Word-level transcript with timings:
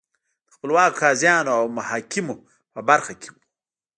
د 0.47 0.49
خپلواکو 0.55 0.99
قاضیانو 1.01 1.51
او 1.59 1.65
محاکمو 1.77 2.35
په 2.73 2.79
برخه 2.89 3.13
کې 3.21 3.29
وو 3.31 3.39